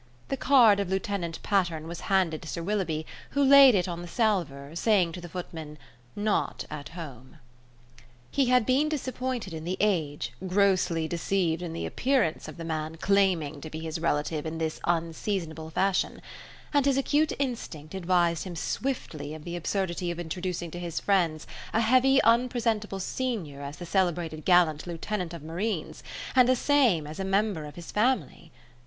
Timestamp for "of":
0.79-0.89, 12.47-12.57, 19.35-19.43, 20.09-20.19, 25.31-25.43, 27.65-27.75